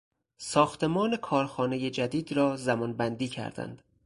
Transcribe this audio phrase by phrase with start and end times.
[0.37, 3.83] ساختمان کارخانهی جدید را زمانبندی کردند.